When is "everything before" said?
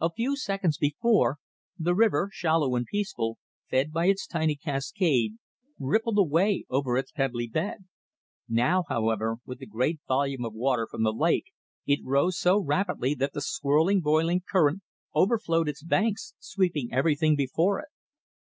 16.92-17.78